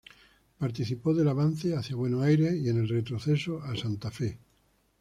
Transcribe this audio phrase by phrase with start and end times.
[0.57, 4.39] Participó del avance hacia Buenos Aires y en el retroceso a Santa Fe.